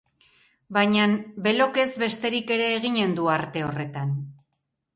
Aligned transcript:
Bainan 0.77 1.13
Belokez 1.49 1.85
besterik 2.05 2.55
ere 2.57 2.73
eginen 2.81 3.17
du 3.23 3.31
arte 3.37 3.67
horretan. 3.69 4.19